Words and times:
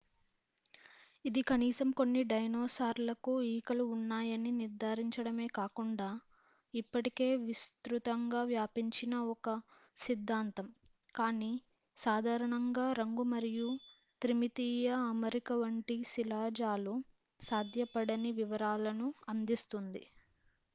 ఇది 1.25 1.41
కనీసం 1.49 1.89
కొన్ని 1.91 2.21
డైనోసార్లకు 2.29 3.33
ఈకలు 3.49 3.83
ఉన్నాయని 3.95 4.51
నిర్ధారించడమే 4.55 5.45
కాకుండా 5.55 6.07
ఇప్పటికే 6.73 7.27
విస్తృతంగా 7.43 8.41
వ్యాపించిన 8.49 9.13
ఒక 9.33 9.53
సిద్ధాంతం 9.97 10.69
కానీ 11.15 11.51
సాధారణంగా 11.97 12.87
రంగు 12.99 13.25
మరియు 13.33 13.69
త్రిమితీయ 14.21 14.87
అమరిక 15.11 15.51
వంటి 15.61 15.97
శిలాజాలు 16.13 16.95
సాధ్యపడని 17.41 18.33
వివరాలను 18.41 19.09
అందిస్తుంది 19.29 20.03